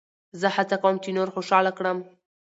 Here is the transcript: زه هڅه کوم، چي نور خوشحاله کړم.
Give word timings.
زه 0.39 0.47
هڅه 0.55 0.75
کوم، 0.83 0.95
چي 1.03 1.09
نور 1.17 1.29
خوشحاله 1.35 1.71
کړم. 1.77 1.97